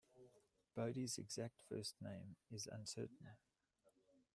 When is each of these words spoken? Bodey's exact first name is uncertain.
Bodey's 0.75 1.19
exact 1.19 1.61
first 1.61 2.01
name 2.01 2.35
is 2.51 2.65
uncertain. 2.65 3.37